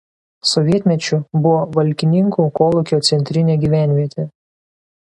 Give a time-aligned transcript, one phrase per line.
[0.51, 4.31] Sovietmečiu buvo Valkininkų kolūkio centrinė gyvenvietė.